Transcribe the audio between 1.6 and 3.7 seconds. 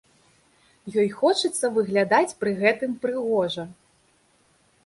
выглядаць пры гэтым прыгожа.